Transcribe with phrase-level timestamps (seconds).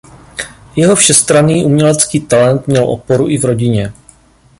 [0.75, 3.93] Jeho všestranný umělecký talent měl oporu i v rodině.